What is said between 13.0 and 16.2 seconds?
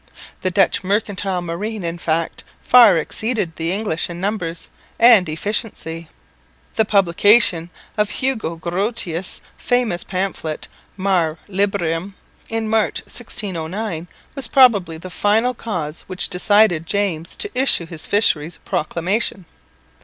1609, was probably the final cause